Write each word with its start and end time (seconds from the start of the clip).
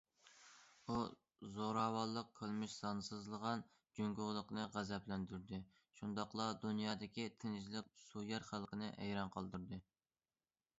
بۇ 0.85 0.95
زوراۋانلىق 1.57 2.31
قىلمىش 2.39 2.73
سانسىزلىغان 2.77 3.61
جۇڭگولۇقنى 3.99 4.65
غەزەپلەندۈردى، 4.77 5.61
شۇنداقلا 6.01 6.51
دۇنيادىكى 6.65 7.29
تىنچلىق 7.45 7.95
سۆيەر 8.09 8.51
خەلقنى 8.51 8.93
ھەيران 9.01 9.35
قالدۇردى. 9.39 9.83